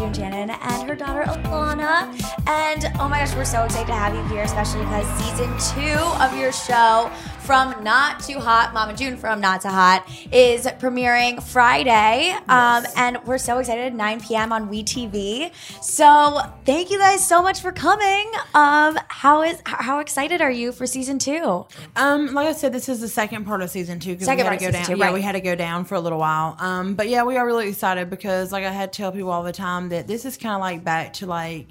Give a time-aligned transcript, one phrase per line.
[0.00, 2.08] June Shannon, and her daughter Alana.
[2.48, 6.00] And oh my gosh, we're so excited to have you here, especially because season two
[6.24, 7.12] of your show
[7.50, 12.30] from Not to Hot, Mama June from Not to Hot, is premiering Friday.
[12.48, 14.52] Um, and we're so excited, 9 p.m.
[14.52, 15.52] on WeTV.
[15.82, 18.30] So thank you guys so much for coming.
[18.54, 21.66] Um, how is how excited are you for season two?
[21.96, 24.56] Um, like I said, this is the second part of season two because we had
[24.56, 24.84] to go down.
[24.84, 26.54] two, yeah, we had to go down for a little while.
[26.60, 29.42] Um, but yeah, we are really excited because, like I had to tell people all
[29.42, 31.66] the time that this is kind of like back to like.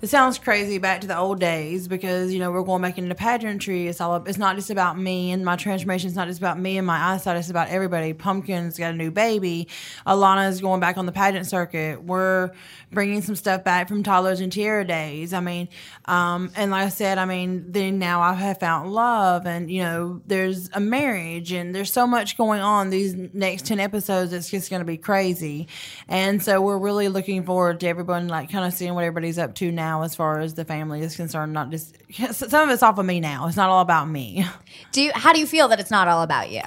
[0.00, 3.16] It sounds crazy back to the old days because you know we're going back into
[3.16, 3.88] pageantry.
[3.88, 6.06] It's all it's not just about me and my transformation.
[6.06, 7.36] It's not just about me and my eyesight.
[7.36, 8.12] It's about everybody.
[8.12, 9.66] Pumpkin's got a new baby.
[10.06, 12.00] Alana's going back on the pageant circuit.
[12.04, 12.52] We're
[12.92, 15.32] bringing some stuff back from toddlers and tiara days.
[15.32, 15.68] I mean,
[16.04, 19.82] um, and like I said, I mean, then now I have found love, and you
[19.82, 22.90] know, there's a marriage, and there's so much going on.
[22.90, 25.66] These next ten episodes, it's just going to be crazy,
[26.06, 29.56] and so we're really looking forward to everyone like kind of seeing what everybody's up
[29.56, 31.52] to now as far as the family is concerned.
[31.52, 31.96] Not just
[32.32, 33.46] some of it's off of me now.
[33.48, 34.44] It's not all about me.
[34.92, 36.62] Do you how do you feel that it's not all about you?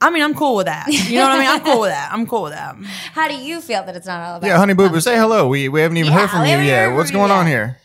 [0.00, 0.86] I mean, I'm cool with that.
[0.88, 1.48] You know what I mean?
[1.48, 2.12] I'm cool with that.
[2.12, 2.76] I'm cool with that.
[3.12, 5.48] How do you feel that it's not all about Yeah, Honey Boo Boo, say hello.
[5.48, 6.94] We we haven't even Yeah, heard from you yet.
[6.94, 7.78] What's from you going on here?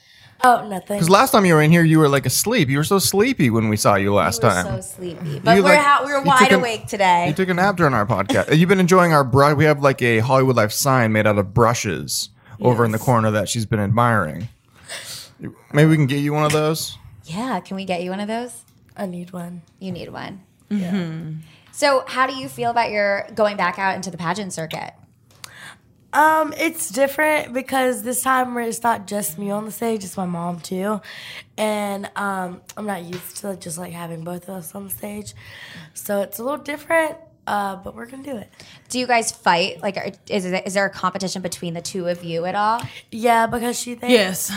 [0.43, 0.97] Oh, nothing.
[0.97, 2.67] Because last time you were in here, you were like asleep.
[2.67, 4.65] You were so sleepy when we saw you last We were time.
[4.65, 7.27] so sleepy, but You, we're like- ha- we're wide took a- awake today.
[7.27, 8.57] You took a nap during our podcast.
[8.57, 9.55] You've been enjoying our brush.
[9.55, 12.29] We have like a Hollywood Life sign made out of brushes
[12.59, 14.47] over in the corner that she's been admiring.
[15.73, 16.97] Maybe we can get you one of those.
[17.25, 18.63] yeah, can we get you one of those?
[18.95, 19.61] I need one.
[19.79, 20.43] You need one.
[21.71, 24.93] So, how do you feel about your going back out into the pageant circuit?
[26.13, 30.25] Um, it's different because this time it's not just me on the stage; it's my
[30.25, 30.99] mom too,
[31.57, 35.33] and um, I'm not used to just like having both of us on the stage,
[35.93, 37.17] so it's a little different.
[37.51, 38.49] Uh, but we're gonna do it.
[38.87, 39.81] Do you guys fight?
[39.81, 42.81] Like, are, is it, is there a competition between the two of you at all?
[43.11, 44.51] Yeah, because she thinks Yes.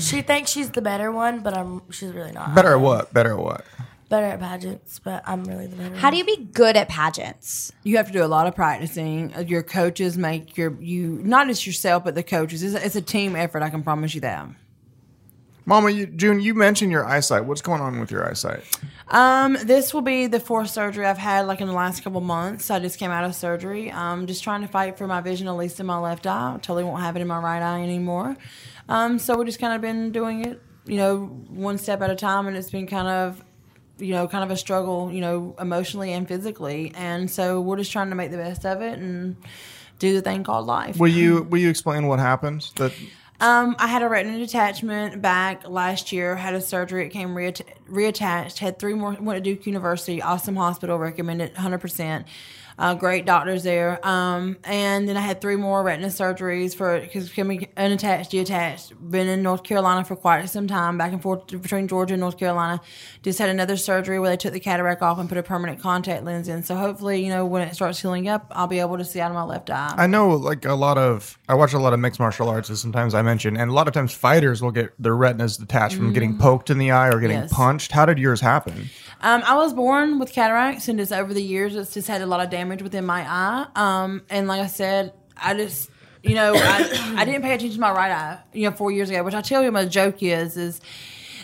[0.08, 2.54] she thinks she's the better one, but I'm she's really not.
[2.54, 3.12] Better at what?
[3.12, 3.64] Better at what?
[4.08, 5.94] better at pageants, but I'm really the better.
[5.96, 7.70] How do you be good at pageants?
[7.82, 9.34] You have to do a lot of practicing.
[9.36, 12.62] Uh, Your coaches make your you not just yourself, but the coaches.
[12.62, 13.62] It's it's a team effort.
[13.62, 14.46] I can promise you that.
[15.68, 17.44] Mama, you, June, you mentioned your eyesight.
[17.44, 18.64] What's going on with your eyesight?
[19.08, 22.70] Um, this will be the fourth surgery I've had like in the last couple months.
[22.70, 23.92] I just came out of surgery.
[23.92, 26.54] I'm just trying to fight for my vision, at least in my left eye.
[26.54, 28.34] I totally won't have it in my right eye anymore.
[28.88, 32.16] Um, so we just kind of been doing it, you know, one step at a
[32.16, 33.44] time, and it's been kind of,
[33.98, 36.92] you know, kind of a struggle, you know, emotionally and physically.
[36.94, 39.36] And so we're just trying to make the best of it and
[39.98, 40.96] do the thing called life.
[40.96, 42.70] Will you will you explain what happened?
[42.76, 42.94] That
[43.40, 46.34] Um, I had a retina detachment back last year.
[46.34, 47.06] Had a surgery.
[47.06, 48.58] It came reatt- reattached.
[48.58, 49.16] Had three more.
[49.20, 50.20] Went to Duke University.
[50.20, 50.98] Awesome hospital.
[50.98, 51.78] Recommended 100.
[51.78, 52.26] percent
[52.78, 54.04] uh, Great doctors there.
[54.06, 58.92] Um, and then I had three more retina surgeries for because becoming unattached, deattached.
[59.10, 62.38] Been in North Carolina for quite some time, back and forth between Georgia and North
[62.38, 62.80] Carolina.
[63.22, 66.24] Just had another surgery where they took the cataract off and put a permanent contact
[66.24, 66.62] lens in.
[66.62, 69.30] So hopefully, you know, when it starts healing up, I'll be able to see out
[69.30, 69.94] of my left eye.
[69.96, 72.80] I know, like a lot of I watch a lot of mixed martial arts, as
[72.80, 76.12] sometimes I mention, and a lot of times fighters will get their retinas detached from
[76.12, 77.52] getting poked in the eye or getting Yes.
[77.52, 77.92] punched.
[77.92, 78.88] How did yours happen?
[79.20, 82.26] Um, I was born with cataracts, and just over the years, it's just had a
[82.26, 83.66] lot of damage within my eye.
[83.74, 85.90] Um, and like I said, I just,
[86.22, 89.10] you know, I, I didn't pay attention to my right eye, you know, four years
[89.10, 89.22] ago.
[89.24, 90.80] Which I tell you, my joke is, is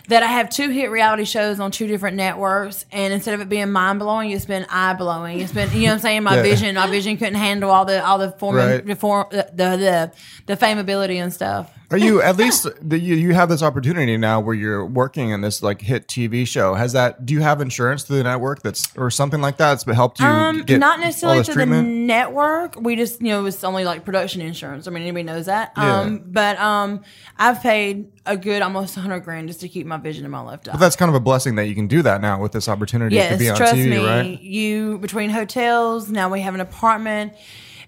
[0.08, 3.48] that I have two hit reality shows on two different networks, and instead of it
[3.48, 5.40] being mind blowing, it's been eye blowing.
[5.40, 6.42] It's been, you know, what I'm saying my Yeah.
[6.42, 8.84] vision, my vision couldn't handle all the all the form, Right.
[8.84, 10.12] the, form the, the the
[10.46, 11.70] the fameability and stuff.
[11.90, 15.42] Are you at least the, you you have this opportunity now where you're working in
[15.42, 16.74] this like hit TV show?
[16.74, 19.84] Has that do you have insurance through the network that's or something like that that's
[19.96, 21.86] helped you Um, not necessarily to treatment?
[21.86, 22.76] the network.
[22.80, 24.86] We just, you know, it's only like production insurance.
[24.88, 25.72] I mean, anybody knows that.
[25.76, 26.00] Yeah.
[26.00, 27.02] Um, but um,
[27.38, 30.68] I've paid a good almost hundred grand just to keep my vision in my left
[30.68, 30.72] eye.
[30.72, 33.16] But that's kind of a blessing that you can do that now with this opportunity
[33.16, 34.06] to be on trust TV, me.
[34.06, 34.40] right?
[34.40, 37.32] You between hotels now we have an apartment.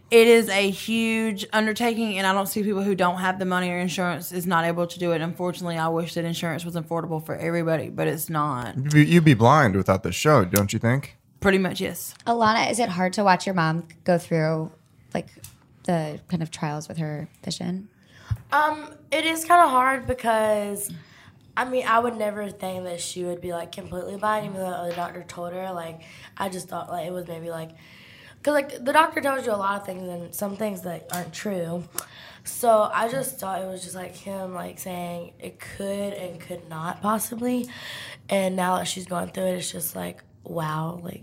[0.08, 3.70] It is a huge undertaking, and I don't see people who don't have the money
[3.70, 5.20] or insurance is not able to do it.
[5.20, 8.76] Unfortunately, I wish that insurance was affordable for everybody, but it's not.
[8.94, 11.16] You- You'd be blind without this show, don't you think?
[11.40, 12.14] Pretty much, yes.
[12.24, 14.70] Alana, is it hard to watch your mom go through
[15.12, 15.26] like
[15.84, 17.88] the kind of trials with her vision?
[18.52, 20.88] Um, it is kind of hard because,
[21.56, 24.86] I mean, I would never think that she would be like completely blind, even though
[24.88, 25.72] the doctor told her.
[25.72, 26.02] Like,
[26.36, 27.70] I just thought like it was maybe like,
[28.42, 31.32] cause like the doctor tells you a lot of things and some things that aren't
[31.32, 31.84] true.
[32.44, 36.68] So I just thought it was just like him like saying it could and could
[36.68, 37.68] not possibly,
[38.28, 41.22] and now that she's going through it, it's just like wow, like.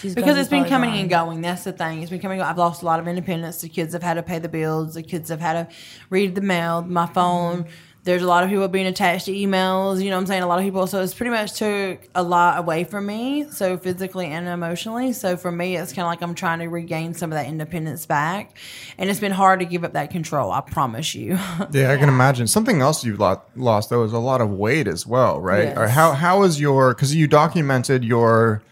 [0.00, 1.00] She's because it's been coming blind.
[1.02, 1.40] and going.
[1.42, 2.00] That's the thing.
[2.00, 2.40] It's been coming.
[2.40, 3.60] I've lost a lot of independence.
[3.60, 4.94] The kids have had to pay the bills.
[4.94, 5.74] The kids have had to
[6.08, 7.66] read the mail, my phone.
[8.04, 10.02] There's a lot of people being attached to emails.
[10.02, 10.42] You know what I'm saying?
[10.42, 10.86] A lot of people.
[10.88, 13.48] So it's pretty much took a lot away from me.
[13.50, 15.12] So physically and emotionally.
[15.12, 18.04] So for me, it's kind of like I'm trying to regain some of that independence
[18.06, 18.56] back.
[18.98, 20.50] And it's been hard to give up that control.
[20.50, 21.38] I promise you.
[21.72, 22.48] Yeah, I can imagine.
[22.48, 25.64] Something else you lost though is a lot of weight as well, right?
[25.64, 25.78] Yes.
[25.78, 28.62] Or how how is your because you documented your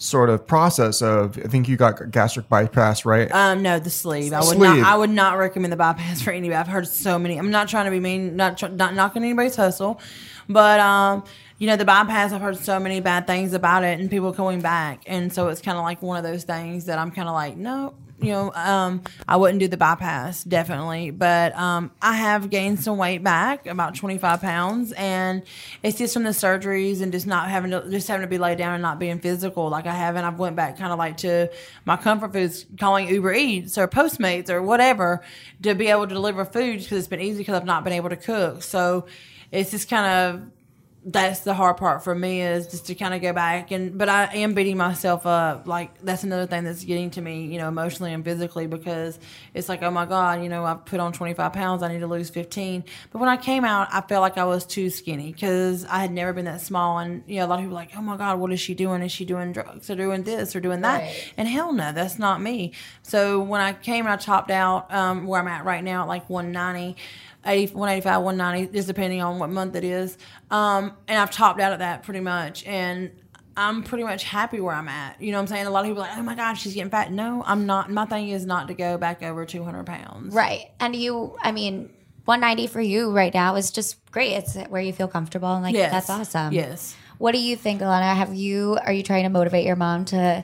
[0.00, 3.30] sort of process of I think you got gastric bypass, right?
[3.30, 4.32] Um, no, the sleeve.
[4.32, 4.78] I would Sleeve.
[4.78, 4.78] not.
[4.80, 6.56] I would not recommend the bypass for anybody.
[6.56, 7.36] I've heard so many.
[7.36, 8.34] I'm not trying to be mean.
[8.34, 10.00] Not tr- not knocking anybody's hustle,
[10.48, 11.22] but um,
[11.58, 12.32] you know, the bypass.
[12.32, 15.60] I've heard so many bad things about it, and people coming back, and so it's
[15.60, 17.94] kind of like one of those things that I'm kind of like, no.
[18.22, 22.98] You know, um, I wouldn't do the bypass definitely, but um, I have gained some
[22.98, 25.42] weight back, about 25 pounds, and
[25.82, 28.58] it's just from the surgeries and just not having to just having to be laid
[28.58, 30.24] down and not being physical like I haven't.
[30.24, 31.50] I've went back kind of like to
[31.86, 35.22] my comfort foods, calling Uber Eats or Postmates or whatever
[35.62, 38.10] to be able to deliver food because it's been easy because I've not been able
[38.10, 38.62] to cook.
[38.62, 39.06] So
[39.50, 40.59] it's just kind of
[41.02, 44.10] that's the hard part for me is just to kind of go back and but
[44.10, 47.68] I am beating myself up like that's another thing that's getting to me you know
[47.68, 49.18] emotionally and physically because
[49.54, 52.06] it's like oh my god you know I've put on 25 pounds I need to
[52.06, 55.86] lose 15 but when I came out I felt like I was too skinny because
[55.86, 57.92] I had never been that small and you know a lot of people are like
[57.96, 59.02] oh my god what is she doing?
[59.02, 61.00] Is she doing drugs or doing this or doing that?
[61.38, 62.72] And hell no that's not me.
[63.02, 66.08] So when I came and I topped out um, where I'm at right now at
[66.08, 66.96] like 190
[67.44, 70.18] 80, 185, 190, just depending on what month it is.
[70.50, 72.64] Um, and I've topped out at that pretty much.
[72.66, 73.10] And
[73.56, 75.20] I'm pretty much happy where I'm at.
[75.20, 75.66] You know what I'm saying?
[75.66, 77.12] A lot of people are like, oh my God, she's getting fat.
[77.12, 77.90] No, I'm not.
[77.90, 80.34] My thing is not to go back over 200 pounds.
[80.34, 80.66] Right.
[80.80, 81.90] And you, I mean,
[82.26, 84.32] 190 for you right now is just great.
[84.32, 85.90] It's where you feel comfortable and like Yes.
[85.90, 86.52] that's awesome.
[86.52, 86.94] Yes.
[87.18, 88.14] What do you think, Alana?
[88.14, 90.42] Have you are you trying to motivate your mom to,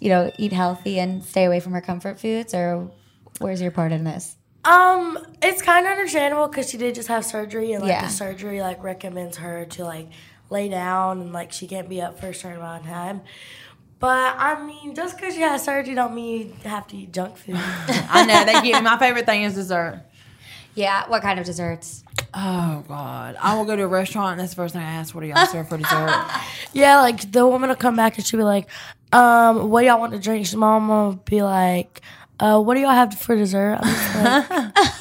[0.00, 2.90] you know, eat healthy and stay away from her comfort foods, or
[3.38, 4.36] where's your part in this?
[4.64, 8.02] Um, it's kind of understandable because she did just have surgery, and like Yeah.
[8.04, 10.08] the surgery like recommends her to like
[10.50, 13.22] lay down and like she can't be up for a certain amount of time.
[13.98, 17.36] But I mean, just because you have surgery don't mean you have to eat junk
[17.36, 17.54] food.
[17.58, 18.44] I know.
[18.44, 20.02] They give my favorite thing is dessert.
[20.74, 21.08] Yeah.
[21.08, 22.02] What kind of desserts?
[22.32, 23.36] Oh God.
[23.40, 25.26] I will go to a restaurant and that's the first thing I ask, what do
[25.26, 26.24] y'all serve for dessert?
[26.72, 28.68] yeah, like the woman will come back and she'll be like,
[29.12, 32.00] um, "What do y'all want to drink?" She mom will be like,
[32.40, 34.72] uh, "What do y'all have for dessert?" I'm like,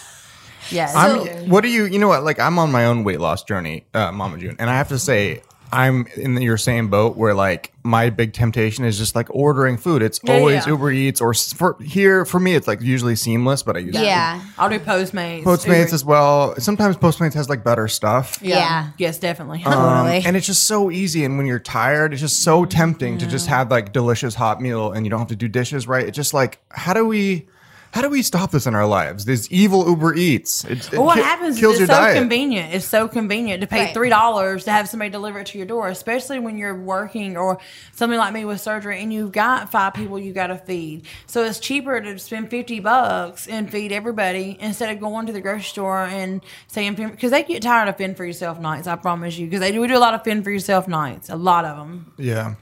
[0.72, 0.96] Yes.
[0.96, 3.86] I'm, what do you, you know what, like I'm on my own weight loss journey,
[3.94, 5.42] uh, Mama June, and I have to say,
[5.72, 10.02] I'm in your same boat where like my big temptation is just like ordering food.
[10.02, 10.74] It's always yeah.
[10.74, 14.42] Uber Eats or for here for me it's like usually seamless, but I use Yeah.
[14.58, 15.44] I'll do Postmates.
[15.44, 16.56] Postmates Uber- as well.
[16.60, 18.40] Sometimes Postmates has like better stuff.
[18.42, 18.92] Yeah.
[18.98, 19.64] Yes, definitely.
[19.64, 20.22] Um, Totally.
[20.26, 21.24] and it's just so easy.
[21.24, 24.92] And when you're tired, it's just so tempting to just have like delicious hot meal
[24.92, 26.06] and you don't have to do dishes, right?
[26.06, 27.48] It's just like, how do we,
[27.92, 29.26] how do we stop this in our lives?
[29.26, 30.64] This evil Uber Eats.
[30.66, 32.18] It, it Well, what ki- happens kills is your it's so diet.
[32.18, 32.74] convenient.
[32.74, 33.94] It's so convenient to pay Right.
[33.94, 37.58] three dollars to have somebody deliver it to your door, especially when you're working or
[37.96, 41.06] something like me with surgery and you've got five people you got to feed.
[41.26, 45.42] So it's cheaper to spend fifty bucks and feed everybody instead of going to the
[45.42, 48.88] grocery store and saying because they get tired of fend for yourself nights.
[48.88, 51.30] I promise you, because they do we do a lot of fend for yourself nights,
[51.30, 52.12] a lot of them.
[52.18, 52.54] Yeah.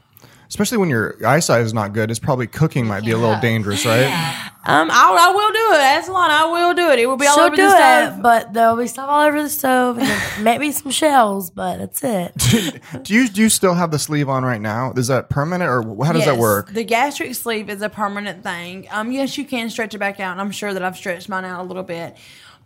[0.49, 3.85] Especially when your eyesight is not good, it's probably cooking might be a little dangerous,
[3.85, 4.05] right?
[4.65, 5.77] Um, I, I will do it.
[5.77, 6.33] That's Lana.
[6.33, 6.99] I will do it.
[6.99, 8.21] It will be all She'll over do the it, stove.
[8.21, 10.11] but there'll be stuff all over the stove and
[10.43, 12.33] maybe some shells, but that's it.
[13.03, 14.91] Do you do you still have the sleeve on right now?
[14.93, 16.73] Is that permanent or how does that work?
[16.73, 18.87] The gastric sleeve is a permanent thing.
[18.91, 21.45] Um, yes, you can stretch it back out, and I'm sure that I've stretched mine
[21.45, 22.17] out a little bit.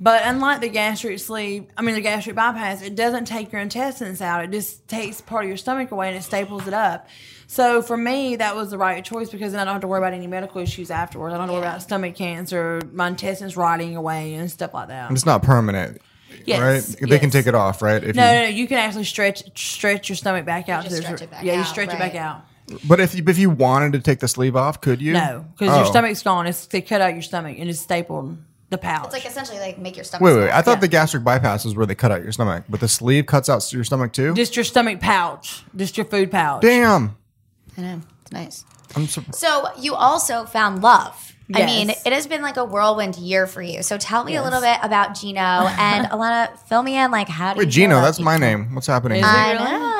[0.03, 4.19] But unlike the gastric sleeve, I mean the gastric bypass, it doesn't take your intestines
[4.19, 4.43] out.
[4.43, 7.07] It just takes part of your stomach away and it staples it up.
[7.45, 9.99] So for me, that was the right choice because then I don't have to worry
[9.99, 11.33] about any medical issues afterwards.
[11.35, 14.87] I don't have to worry about stomach cancer, my intestines rotting away, and stuff like
[14.87, 15.11] that.
[15.11, 16.01] It's not permanent,
[16.45, 17.09] Yes, right?
[17.09, 18.03] They can take it off, right?
[18.03, 20.83] If No, you, no, no, you can actually stretch stretch your stomach back out.
[20.83, 22.43] just stretch it back yeah, you out, stretch it back out.
[22.87, 25.13] But if you, if you wanted to take the sleeve off, could you?
[25.13, 25.89] No, because your Oh.
[25.91, 26.47] stomach's gone.
[26.47, 28.37] It's they cut out your stomach and it's stapled
[28.71, 29.03] the pouch.
[29.05, 30.23] It's like essentially like make your stomach.
[30.23, 30.47] Wait, wait.
[30.47, 30.57] small.
[30.57, 30.79] I thought Yeah.
[30.81, 33.71] the gastric bypass is where they cut out your stomach, but the sleeve cuts out
[33.71, 34.33] your stomach too.
[34.33, 36.61] just your stomach pouch, just your food pouch.
[36.63, 37.15] Damn.
[37.77, 38.01] I know.
[38.23, 38.65] It's nice.
[38.95, 41.27] I'm so, So you also found love.
[41.53, 43.83] I mean, it has been like a whirlwind year for you.
[43.83, 46.57] So tell me a little bit about Gino and Alana.
[46.69, 47.11] Fill me in.
[47.11, 48.73] Like, how do wait, you Gino, feel about that's my name.
[48.73, 49.17] What's happening?
[49.21, 49.35] Is here?
[49.35, 49.90] I know.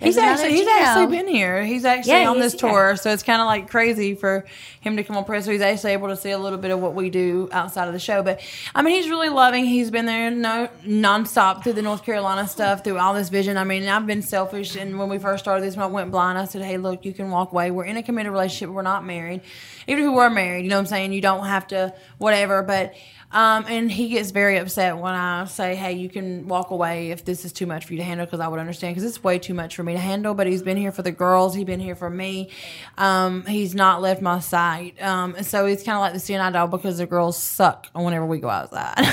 [0.00, 1.62] He's actually he's actually been here.
[1.62, 2.70] He's actually Yeah, on he's this here.
[2.70, 4.46] tour, so it's kind of like crazy for
[4.80, 5.44] him to come on press.
[5.44, 7.92] So he's actually able to see a little bit of what we do outside of
[7.92, 8.22] the show.
[8.22, 8.40] But
[8.74, 9.66] I mean, he's really loving.
[9.66, 13.58] He's been there no nonstop through the North Carolina stuff, through all this vision.
[13.58, 16.38] I mean, I've been selfish, and when we first started this, when I went blind,
[16.38, 17.70] I said, "Hey, look, you can walk away.
[17.70, 18.74] We're in a committed relationship.
[18.74, 19.42] We're not married.
[19.86, 21.12] Even if we were married, you know what I'm saying?
[21.12, 22.94] You don't have to whatever." But
[23.32, 27.24] um, and he gets very upset when I say, "Hey, you can walk away if
[27.24, 29.38] this is too much for you to handle," because I would understand because it's way
[29.38, 30.34] too much for me to handle.
[30.34, 31.54] But he's been here for the girls.
[31.54, 32.50] He's been here for me.
[32.98, 35.00] Um, he's not left my side.
[35.00, 38.26] Um, so he's kind of like the seeing eye dog because the girls suck whenever
[38.26, 39.06] we go outside.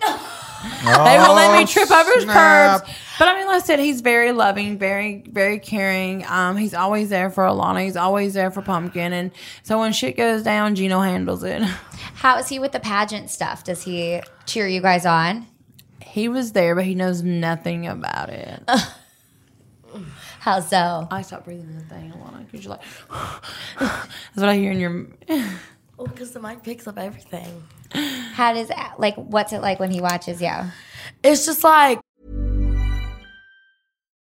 [0.84, 2.82] they won't let me Oh, trip over his snap.
[2.82, 2.98] curbs.
[3.18, 6.24] But I mean, like I said, he's very loving, very, very caring.
[6.26, 7.82] Um, he's always there for Alana.
[7.84, 9.12] He's always there for Pumpkin.
[9.12, 9.30] And
[9.62, 11.62] so when shit goes down, Gino handles it.
[12.14, 13.64] How is he with the pageant stuff?
[13.64, 15.46] Does he cheer you guys on?
[16.02, 18.62] He was there, but he knows nothing about it.
[20.40, 21.08] How so?
[21.10, 22.82] I stopped breathing the thing, Alana, because you're like,
[23.78, 25.06] that's what I hear in your.
[25.98, 27.64] Oh, well, because the mic picks up everything.
[28.32, 30.52] How does like what's it like when he watches you?
[31.22, 32.00] It's just like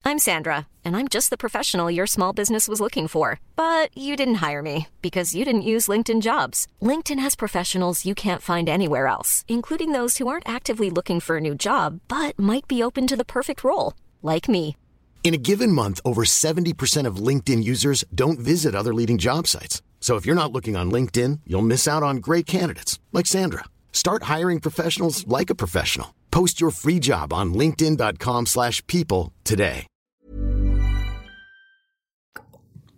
[0.05, 3.41] I'm Sandra, and I'm just the professional your small business was looking for.
[3.57, 6.67] But you didn't hire me because you didn't use LinkedIn jobs.
[6.81, 11.37] LinkedIn has professionals you can't find anywhere else, including those who aren't actively looking for
[11.37, 14.77] a new job but might be open to the perfect role, like me.
[15.25, 19.83] In a given month, over 70% of LinkedIn users don't visit other leading job sites.
[20.01, 23.65] So if you're not looking on LinkedIn, you'll miss out on great candidates like Sandra.
[23.93, 26.15] Start hiring professionals like a professional.
[26.31, 29.87] Post your free job on linkedin.com/people today.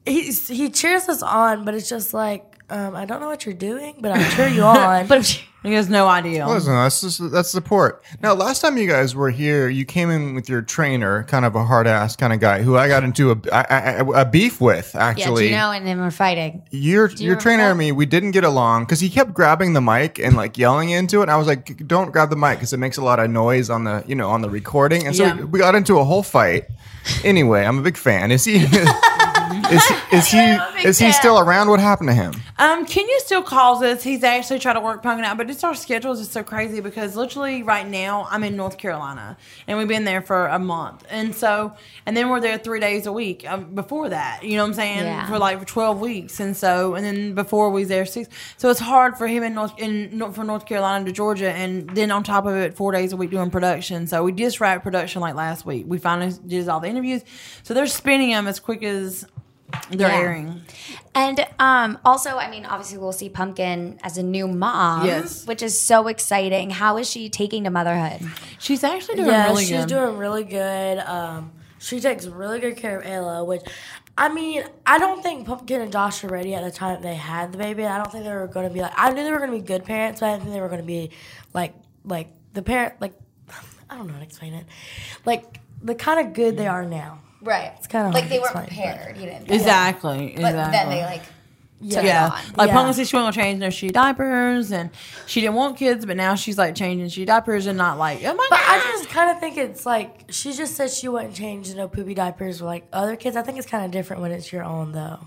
[0.07, 3.97] he cheers us on, but it's just like um, I don't know what you're doing,
[4.01, 5.07] but I'll cheer you on.
[5.07, 6.49] But He has no idea.
[6.49, 8.03] Listen, that's just, that's support.
[8.23, 11.55] Now, last time you guys were here, you came in with your trainer, kind of
[11.55, 13.65] a hard ass kind of guy, who I got into a, I,
[13.99, 14.97] I, a beef with.
[14.97, 15.21] Actually.
[15.21, 16.63] Yeah, Actually, Gino and him are fighting.
[16.71, 17.71] your you your remember trainer that?
[17.73, 20.89] and me, we didn't get along because he kept grabbing the mic and like yelling
[20.89, 21.25] into it.
[21.25, 23.69] And I was like, "Don't grab the mic because it makes a lot of noise
[23.69, 25.37] on the you know on the recording." And so Yeah.
[25.41, 26.65] we, we got into a whole fight.
[27.23, 28.31] Anyway, I'm a big fan.
[28.33, 28.65] Is he?
[29.71, 31.69] is he, is he, is he still around?
[31.69, 32.33] What happened to him?
[32.59, 34.03] Um, Kenya still calls us.
[34.03, 37.17] He's actually trying to work Pumpkin out, but it's our schedules is so crazy because
[37.17, 39.37] literally right now I'm in North Carolina
[39.67, 41.73] and we've been there for a month, and so
[42.07, 43.49] and then we're there three days a week.
[43.51, 45.27] Um, before that, you know what I'm saying, Yeah.
[45.27, 48.29] for like twelve weeks, and so and then before we was there six.
[48.57, 51.89] So it's hard for him in North in North, from North Carolina to Georgia, and
[51.91, 54.07] then on top of it, four days a week doing production.
[54.07, 55.85] So we just wrapped production like last week.
[55.87, 57.23] We finally did all the interviews,
[57.63, 59.25] so they're spinning them as quick as
[59.91, 60.19] they're Yeah.
[60.19, 60.63] airing.
[61.15, 65.47] And um, also, I mean, obviously, we'll see Pumpkin as a new mom, Yes.
[65.47, 66.71] which is so exciting.
[66.71, 68.21] How is she taking to motherhood?
[68.59, 69.89] She's actually doing yeah, really she's good.
[69.89, 70.99] doing really good.
[70.99, 73.63] Um, she takes really good care of Ayla, which
[74.19, 77.53] I mean, I don't think Pumpkin and Josh were ready at the time they had
[77.53, 77.87] the baby.
[77.87, 78.93] I don't think they were going to be like.
[78.97, 80.69] I knew they were going to be good parents, but I didn't think they were
[80.69, 81.11] going to be
[81.55, 81.75] like
[82.05, 83.15] like the parent like
[83.91, 84.67] I don't know how to explain it,
[85.25, 87.21] like the kind of good they are now.
[87.43, 87.73] Right.
[87.79, 89.17] It's kinda like hard they weren't prepared.
[89.17, 89.51] You didn't.
[89.51, 90.33] Exactly.
[90.37, 90.73] But exactly.
[90.73, 92.39] then they like took yeah, it on.
[92.57, 92.75] like Yeah.
[92.75, 94.91] Pumpkin said she wasn't gonna change no shitty diapers, and
[95.27, 98.35] she didn't want kids, but now she's like changing shitty diapers and not like oh
[98.35, 98.69] my But god.
[98.69, 102.13] I just kind of think it's like she just said she wouldn't change no poopy
[102.15, 103.37] diapers for like other kids.
[103.37, 105.21] I think it's kind of different when it's your own though.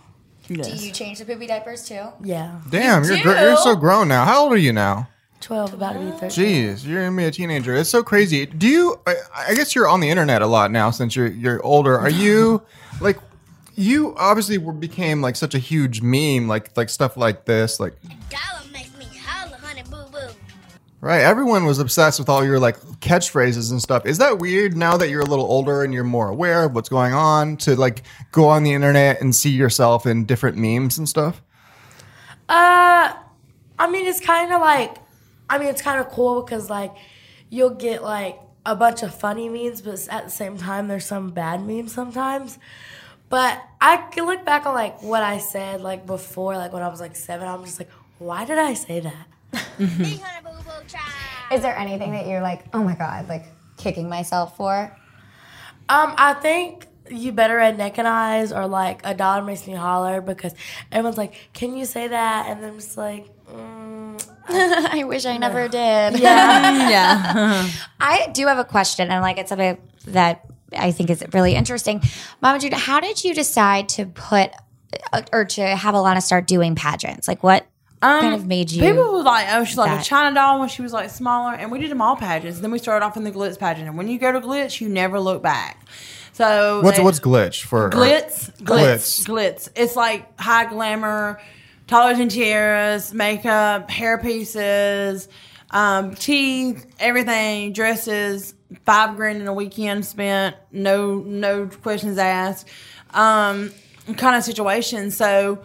[0.45, 2.01] Do you change the poopy diapers too?
[2.21, 3.23] Yeah, Damn, you're do?
[3.23, 4.25] gr- you're so grown now.
[4.25, 5.07] How old are you now?
[5.43, 6.75] Twelve, about to be thirteen.
[6.75, 7.75] Jeez, you're gonna be a teenager.
[7.75, 8.45] It's so crazy.
[8.45, 8.99] Do you?
[9.05, 9.15] I,
[9.49, 11.97] I guess you're on the internet a lot now since you're you're older.
[11.97, 12.61] Are you
[13.01, 13.17] like?
[13.75, 17.93] You obviously were, became like such a huge meme, like like stuff like this, like
[21.03, 21.19] Right.
[21.19, 24.05] Everyone was obsessed with all your like catchphrases and stuff.
[24.05, 26.87] Is that weird now that you're a little older and you're more aware of what's
[26.87, 31.09] going on to like go on the internet and see yourself in different memes and
[31.09, 31.41] stuff?
[32.47, 33.13] Uh,
[33.77, 34.95] I mean, it's kind of like,
[35.53, 36.95] I mean, it's kind of cool because like
[37.51, 41.29] you'll get like a bunch of funny memes, but at the same time, there's some
[41.29, 42.57] bad memes sometimes.
[43.29, 46.87] But I can look back on like what I said like before, like when I
[46.87, 47.47] was like seven.
[47.47, 49.27] I'm just like, why did I say that?
[51.51, 53.45] Is there anything that you're like, oh my god, like
[53.77, 54.97] kicking myself for?
[55.87, 59.73] Um, I think you better at neck and eyes or like a dollar makes me
[59.73, 60.55] holler because
[60.91, 62.47] everyone's like, can you say that?
[62.49, 63.27] And I'm just like,
[64.49, 66.19] I wish I never did.
[66.19, 66.89] yeah.
[66.89, 67.69] Yeah.
[67.99, 70.45] I do have a question, and like it's something that
[70.77, 72.01] I think is really interesting.
[72.41, 74.51] Mama Jude, how did you decide to put
[75.11, 77.27] uh, or to have Alana start doing pageants?
[77.27, 77.65] Like, what
[78.01, 78.83] kind of made you?
[78.83, 80.01] Um, People was like, oh, she's like that?
[80.05, 82.59] a China doll when she was like smaller, and we did them all pageants.
[82.59, 84.89] Then we started off in the glitz pageant, and when you go to glitz, you
[84.89, 85.85] never look back.
[86.33, 89.23] So What's they- what's glitch for glitz, glitz, Glitz.
[89.25, 91.39] glitz, It's like high glamour,
[91.87, 95.27] Toddlers and Tiaras, makeup, hair pieces,
[95.71, 98.55] um, teeth, everything, dresses.
[98.85, 102.67] Five grand in a weekend spent, no no questions asked,
[103.11, 103.71] um,
[104.17, 105.11] kind of situation.
[105.11, 105.63] So.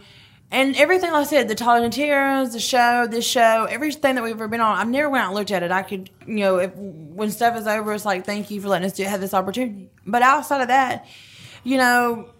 [0.51, 4.25] And everything like I said, the Toddlers and Tiaras, the show, this show, everything that
[4.25, 5.71] we've ever been on, I've never went out and looked at it.
[5.71, 8.87] I could, you know, if when stuff is over, it's like, thank you for letting
[8.87, 9.91] us do have this opportunity.
[10.07, 11.07] But outside of that,
[11.65, 12.31] you know,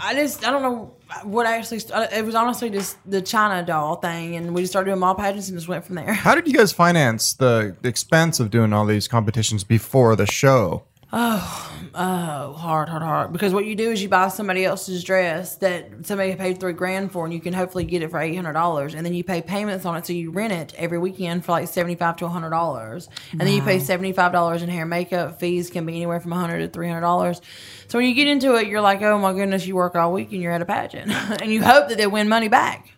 [0.00, 1.80] I just I don't know what I actually.
[2.12, 5.48] It was honestly just the China doll thing, and we just started doing mall pageants
[5.48, 6.12] and just went from there.
[6.12, 10.84] How did you guys finance the expense of doing all these competitions before the show?
[11.10, 13.32] Oh, oh, hard, hard, hard.
[13.32, 17.12] Because what you do is you buy somebody else's dress that somebody paid three grand
[17.12, 19.40] for, and you can hopefully get it for eight hundred dollars, and then you pay
[19.40, 22.50] payments on it, so you rent it every weekend for like seventy five to hundred
[22.50, 25.40] dollars, and then you pay seventy five dollars in hair and makeup.
[25.40, 27.40] Fees can be anywhere from hundred to three hundred dollars.
[27.86, 30.32] So when you get into it, you're like, oh my goodness, you work all week
[30.32, 31.10] and you're at a pageant,
[31.40, 32.92] and you hope that they win money back.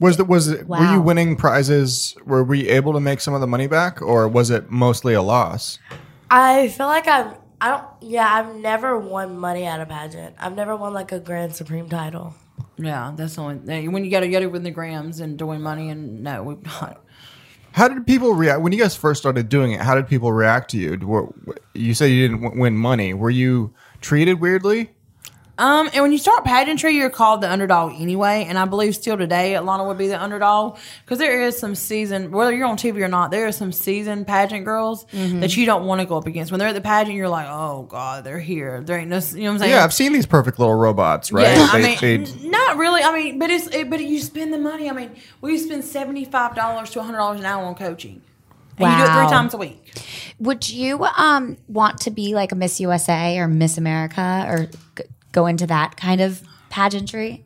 [0.00, 2.16] Was the, was it, were you winning prizes?
[2.26, 5.22] Were we able to make some of the money back, or was it mostly a
[5.22, 5.78] loss?
[6.28, 10.34] I feel like I've, I don't, yeah, I've never won money at a pageant.
[10.36, 12.34] I've never won like a Grand Supreme title.
[12.76, 15.60] Yeah, that's the only when you got to get it with the grams and doing
[15.60, 17.04] money and no, we've not.
[17.70, 19.80] How did people react when you guys first started doing it?
[19.80, 20.98] How did people react to you?
[21.06, 21.32] Were,
[21.72, 23.14] you said you didn't w- win money.
[23.14, 24.90] Were you treated weirdly?
[25.62, 28.46] Um, and when you start pageantry, you're called the underdog anyway.
[28.48, 32.32] And I believe still today, Atlanta would be the underdog because there is some season,
[32.32, 35.84] whether you're on TV or not, there are some seasoned pageant girls that you don't
[35.86, 36.50] want to go up against.
[36.50, 38.80] When they're at the pageant, you're like, oh god, they're here.
[38.80, 39.70] There ain't no, you know what I'm saying?
[39.70, 41.56] Yeah, I've seen these perfect little robots, right?
[41.56, 43.02] Yeah, I mean, they- n- not really.
[43.02, 44.90] I mean, but it's it, but you spend the money.
[44.90, 48.20] I mean, we spend seventy five dollars to hundred dollars an hour on coaching,
[48.78, 49.78] and you do it three times a week.
[50.40, 55.04] Would you um want to be like a Miss USA or Miss America or g-
[55.32, 57.44] go into that kind of pageantry?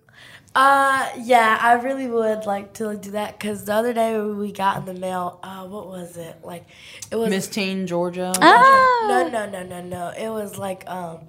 [0.54, 4.52] Uh, yeah, I really would like to like, do that because the other day we
[4.52, 5.38] got in the mail.
[5.42, 6.38] Uh, what was it?
[6.42, 6.64] Like,
[7.10, 8.32] it was Miss Teen Georgia.
[8.34, 9.06] Oh.
[9.06, 10.12] no, no, no, no, no.
[10.16, 11.26] It was like um,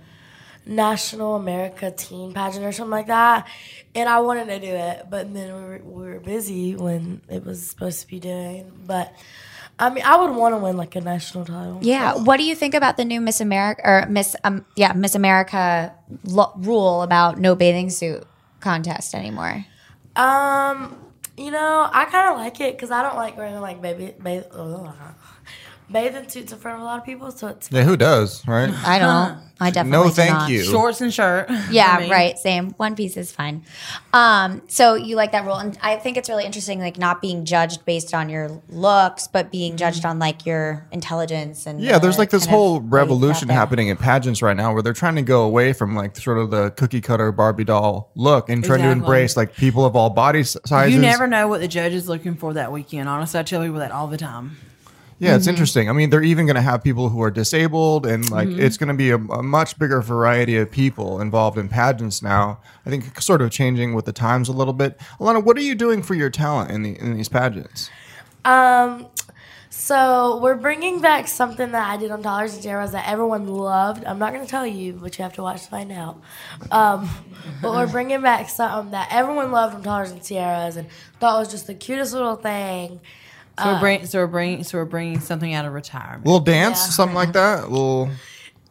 [0.65, 3.50] National America Teen Pageant or something like that,
[3.93, 7.43] and I wanted to do it, but then we were, we were busy when it
[7.43, 8.72] was supposed to be doing.
[8.86, 9.13] But
[9.79, 11.79] I mean, I would want to win like a national title.
[11.81, 12.15] Yeah.
[12.15, 15.93] What do you think about the new Miss America or Miss um yeah Miss America
[16.23, 18.23] lo- rule about no bathing suit
[18.59, 19.65] contest anymore?
[20.15, 20.97] Um,
[21.37, 24.47] you know, I kind of like it because I don't like wearing like baby bath,
[25.89, 27.32] bathing suits in front of a lot of people.
[27.32, 28.69] So it's yeah, who does, right?
[28.86, 29.39] I don't.
[29.60, 30.50] I definitely no, do thank not.
[30.52, 30.63] you.
[30.63, 31.50] Shorts and shirt.
[31.71, 32.38] Yeah, I mean, right.
[32.38, 32.69] Same.
[32.78, 33.63] One piece is fine.
[34.13, 37.43] Um, so you like that rule, and I think it's really interesting, like not being
[37.43, 42.19] judged based on your looks, but being judged on like your intelligence and Yeah, there's
[42.19, 43.58] like this kind of whole way you out revolution there.
[43.58, 46.52] happening in pageants right now where they're trying to go away from like sort of
[46.52, 50.41] the cookie cutter Barbie doll look and trying to embrace like people of all body
[50.41, 50.93] s- sizes.
[50.93, 53.10] You never know what the judge is looking for that weekend.
[53.10, 54.58] Honestly, I tell people that all the time.
[55.19, 55.38] Yeah, Mm-hmm.
[55.38, 55.89] it's interesting.
[55.89, 58.60] I mean, they're even going to have people who are disabled, and like Mm-hmm.
[58.62, 62.60] it's going to be a, a much bigger variety of people involved in pageants now.
[62.86, 64.99] I think sort of changing with the times a little bit.
[65.19, 67.89] Alana, what are you doing for your talent in the in these pageants?
[68.45, 69.08] Um,
[69.69, 74.06] so we're bringing back something that I did on Dollars and Zeros that everyone loved.
[74.06, 76.19] I'm not going to tell you, but you have to watch to find out.
[76.71, 77.10] Um,
[77.62, 80.88] but we're bringing back something that everyone loved on Toddlers and Tiaras and
[81.19, 83.01] thought was just the cutest little thing.
[83.58, 86.26] Uh, so we're bring, so we're bringing, so we're bringing something out of retirement.
[86.26, 86.91] A little dance, Yeah.
[86.91, 87.63] something like that.
[87.63, 88.10] A little.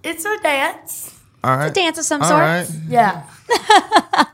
[0.03, 1.13] It's a dance.
[1.43, 1.67] All right.
[1.69, 2.41] It's a dance of some All sort.
[2.41, 2.69] right.
[2.89, 3.25] Yeah.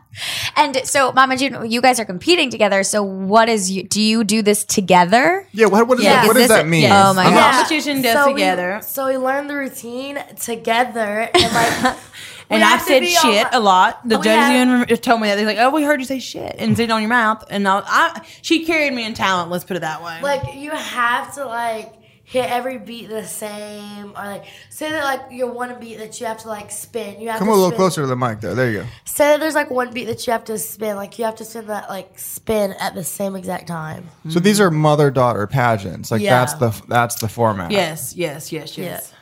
[0.54, 2.82] And so, Mama June, you guys are competing together.
[2.84, 3.82] So, what is you?
[3.84, 5.48] Do you do this together?
[5.52, 6.20] Yeah, what, what, does, Yeah.
[6.22, 6.82] that, what Is does this that a- mean?
[6.82, 6.92] yes.
[7.06, 7.40] Oh my I'm gosh.
[7.40, 8.76] not- Competition does so together.
[8.76, 12.00] We, so we learn the routine together, and like, we
[12.52, 14.06] And I have said shit a lot.
[14.08, 14.82] The Oh, judges yeah.
[14.84, 15.36] even told me that.
[15.36, 17.44] They're like, oh, we heard you say shit and sit on your mouth.
[17.50, 20.20] And I, I, she carried me in talent, let's put it that way.
[20.22, 25.20] Like you have to like hit every beat the same, or like say that like
[25.32, 27.20] your one beat that you have to like spin.
[27.20, 28.54] You have Come to a little spin- closer to the mic there.
[28.54, 28.86] There you go.
[29.04, 30.96] Say that there's like one beat that you have to spin.
[30.96, 34.08] Like you have to spin that like spin at the same exact time.
[34.30, 36.10] So these are mother daughter pageants.
[36.10, 36.38] Like Yeah.
[36.44, 37.70] that's the that's the format.
[37.70, 39.12] yes, yes, yes, yes.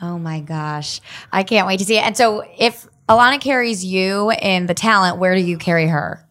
[0.00, 1.00] Oh my gosh,
[1.32, 2.04] I can't wait to see it.
[2.04, 6.25] And so, if Alana carries you in the talent, where do you carry her?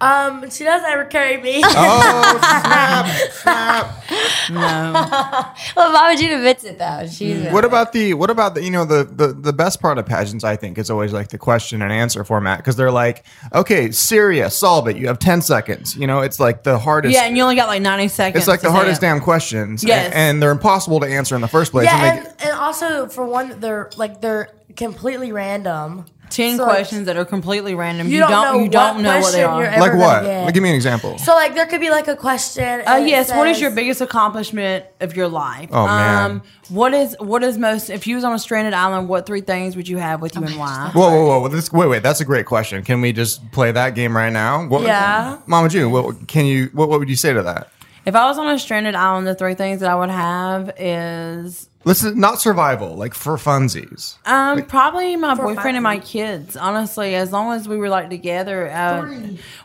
[0.00, 1.60] Um, she doesn't ever carry me.
[1.64, 3.32] Oh snap!
[3.32, 4.04] snap.
[4.50, 5.52] No.
[5.76, 7.06] well, Mama June admits it though.
[7.10, 10.06] She's What about the what about the you know the the the best part of
[10.06, 13.90] pageants I think is always like the question and answer format because they're like okay
[13.90, 17.36] Syria solve it you have ten seconds you know it's like the hardest Yeah, and
[17.36, 18.42] you only got like 90 seconds.
[18.42, 19.06] it's like the hardest it.
[19.06, 20.06] damn questions Yes.
[20.06, 22.52] and, and they're impossible to answer in the first place yeah, and they- and, and
[22.52, 26.04] also for one, they're like they're completely random.
[26.30, 28.08] 10 So, like, questions that are completely random.
[28.08, 29.62] You You, don't don't, know you don't what know what they are.
[29.78, 32.64] like what like, give me an example So like there could be like a question.
[32.64, 33.30] Uh, and it yes.
[33.30, 35.68] What is your biggest accomplishment of your life?
[35.72, 36.30] Oh, man.
[36.30, 37.90] Um, what is what is most?
[37.90, 40.42] If you was on a stranded island, what three things would you have with you
[40.44, 40.90] and why?
[40.94, 43.94] whoa whoa whoa this, wait wait that's a great question can we just play that
[43.94, 45.38] game right now what, Yeah.
[45.46, 47.70] Mama June what can you what, what would you say to that
[48.08, 51.68] If I was on a stranded island, the three things that I would have is
[51.84, 56.56] listen not survival like for funsies um probably my boyfriend and my kids.
[56.56, 59.10] Honestly, as long as we were like together, uh,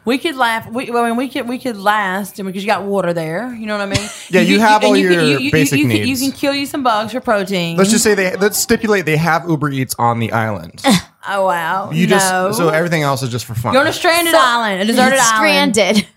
[0.03, 0.69] we could laugh.
[0.69, 3.53] We, well, I mean, we could we could last, and because you got water there,
[3.55, 4.09] you know what I mean.
[4.29, 6.21] Yeah, you have all and your can- basic you, can- needs.
[6.21, 7.77] You can kill you some bugs for protein.
[7.77, 10.81] let's just say they let's stipulate they have Uber Eats on the island
[11.29, 12.17] oh wow, you no.
[12.17, 14.85] just so everything else is just for fun You're on a stranded So- island, a
[14.85, 15.75] deserted island.
[15.75, 16.07] stranded.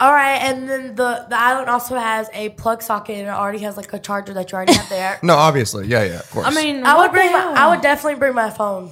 [0.00, 3.58] All right, and then the the island also has a plug socket and it already
[3.58, 5.18] has like a charger that you already have there.
[5.22, 6.46] No, obviously, yeah, yeah, of course.
[6.46, 7.54] I mean, I would bring my?
[7.56, 8.90] I would definitely bring my phone.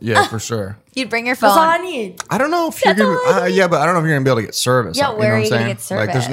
[0.00, 0.76] yeah, for sure.
[0.94, 1.50] You'd bring your phone.
[1.50, 2.20] That's all I need.
[2.28, 4.24] I don't know if you're gonna, uh, yeah, but I don't know if you're gonna
[4.24, 4.96] be able to get service.
[4.98, 5.98] Yeah, you know where what are I'm you gonna saying?
[5.98, 6.30] get Like, there's service?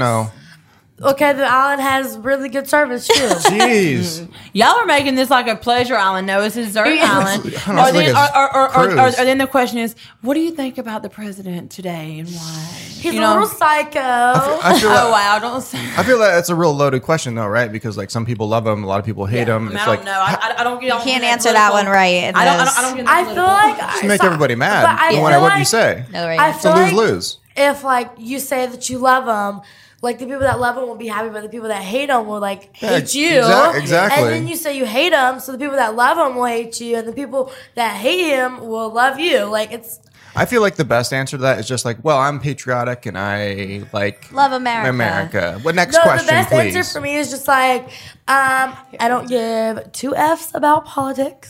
[0.99, 1.07] No.
[1.09, 3.13] Okay, the island has really good service too.
[3.49, 6.25] Jeez, Y'all are making this like a pleasure island.
[6.27, 7.53] No, it's a desert island.
[7.67, 10.39] Honestly, Or then, or, or, or, or, or, or then the question is, what do
[10.39, 12.65] you think about the president today and why?
[12.95, 13.33] He's You a know?
[13.33, 13.99] little psycho.
[13.99, 15.39] I feel Oh like, wow!
[15.39, 15.77] Don't say.
[15.97, 17.71] I feel like that's a real loaded question though, right?
[17.71, 19.65] Because like some people love him, a lot of people hate I, him.
[19.67, 20.11] mean, It's I like don't know.
[20.19, 20.91] I, I, I don't get.
[20.93, 22.55] I don't can't get answer that one right I don't.
[22.55, 22.75] I this.
[22.75, 23.07] don't, I don't get.
[23.07, 25.59] I feel like just I make so- everybody mad, I no feel matter what you
[25.59, 26.05] like- say.
[26.11, 26.39] No, right.
[26.39, 27.37] I It's a feel lose like lose.
[27.57, 29.61] if like you say that you love him,
[30.01, 32.27] like the people that love him will be happy, but the people that hate him
[32.27, 33.41] will like Yeah, hate you.
[33.41, 34.23] exa- exactly.
[34.23, 36.79] And then you say you hate him, so the people that love him will hate
[36.81, 39.45] you, and the people that hate him will love you.
[39.45, 39.99] Like it's
[40.37, 43.17] I feel like the best answer to that is just like, well, I'm patriotic and
[43.17, 44.89] I like Love America.
[44.89, 45.59] America.
[45.61, 46.01] What next no.
[46.01, 46.75] question, the best please?
[46.75, 47.83] answer for me is just like
[48.27, 51.49] um, I don't give two f's about politics.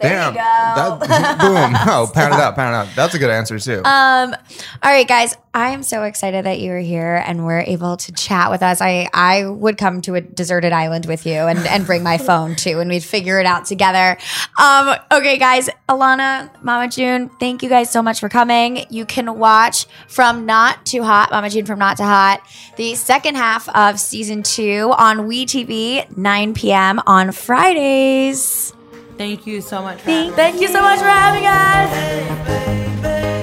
[0.00, 0.34] Damn.
[0.34, 0.98] That,
[1.40, 1.76] boom.
[1.90, 2.96] Oh, pound it out, pound it out.
[2.96, 3.82] That's a good answer too.
[3.84, 4.34] Um,
[4.82, 5.36] all right, guys.
[5.52, 8.80] I am so excited that you are here and we're able to chat with us.
[8.80, 12.54] I I would come to a deserted island with you and, and bring my phone
[12.54, 14.16] too, and we'd figure it out together.
[14.60, 15.68] Um, okay, guys.
[15.88, 18.86] Alana, Mama June, thank you guys so much for coming.
[18.90, 22.40] You can watch from Not to Hot, Mama June from Not to Hot,
[22.76, 27.00] the second half of season two on WeTV, 9 p.m.
[27.08, 28.72] on Fridays.
[29.20, 30.00] Thank you so much.
[30.00, 33.39] Thank, thank you so much for having us.